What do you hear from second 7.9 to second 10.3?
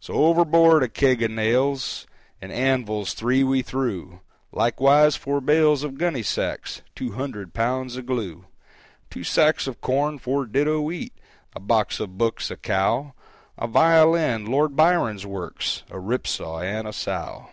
of glue, Two sacks of corn,